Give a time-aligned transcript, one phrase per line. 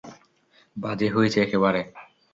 [0.77, 1.81] বাজে হয়েছে একেবারে।